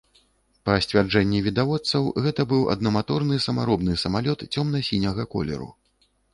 [0.69, 5.73] Па сцвярджэнні відавочцаў, гэта быў аднаматорны самаробны самалёт цёмна-сіняга колеру.